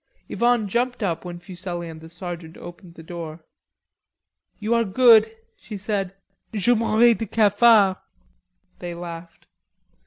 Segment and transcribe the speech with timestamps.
[0.27, 3.45] Yvonne jumped up when Fuselli and the sergeant opened the door.
[4.57, 6.15] "You are good," she said.
[6.51, 7.97] "Je mourrais de cafard."
[8.79, 9.45] They laughed.